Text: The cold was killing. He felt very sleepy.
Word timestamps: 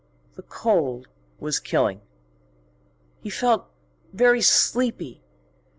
The 0.33 0.41
cold 0.41 1.07
was 1.39 1.59
killing. 1.59 2.01
He 3.21 3.29
felt 3.29 3.67
very 4.13 4.41
sleepy. 4.41 5.21